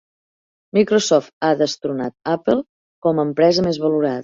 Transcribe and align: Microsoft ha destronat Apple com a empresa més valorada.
Microsoft 0.77 1.33
ha 1.43 1.51
destronat 1.61 2.17
Apple 2.33 2.59
com 3.09 3.21
a 3.21 3.29
empresa 3.31 3.71
més 3.71 3.83
valorada. 3.89 4.19